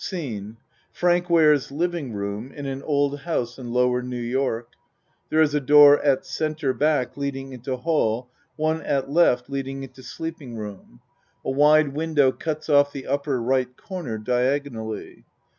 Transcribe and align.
Scene 0.03 0.57
Frank 0.91 1.29
Ware's 1.29 1.71
living 1.71 2.11
room 2.13 2.51
in 2.51 2.65
an 2.65 2.81
old 2.81 3.19
house 3.19 3.59
in 3.59 3.69
lower 3.71 4.01
New 4.01 4.17
York. 4.19 4.69
There 5.29 5.43
is 5.43 5.53
a 5.53 5.59
door 5.61 5.99
at 6.01 6.25
C. 6.25 6.49
back 6.71 7.15
leading 7.15 7.53
into 7.53 7.77
hall. 7.77 8.31
One 8.55 8.81
at 8.81 9.03
L. 9.07 9.41
leading 9.47 9.83
into 9.83 10.01
sleeping 10.01 10.55
room. 10.57 11.01
A 11.45 11.51
wide 11.51 11.89
window 11.93 12.31
cuts 12.31 12.67
off 12.67 12.91
the 12.91 13.05
upper 13.05 13.53
R. 13.53 13.63
corner 13.65 14.17
diagonally. 14.17 15.23